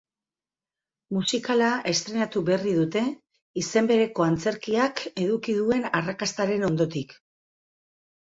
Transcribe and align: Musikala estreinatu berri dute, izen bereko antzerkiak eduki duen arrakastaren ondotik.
Musikala 1.15 1.65
estreinatu 1.91 2.41
berri 2.47 2.73
dute, 2.77 3.03
izen 3.63 3.89
bereko 3.91 4.25
antzerkiak 4.29 5.03
eduki 5.25 5.55
duen 5.59 5.85
arrakastaren 6.01 6.67
ondotik. 6.71 7.15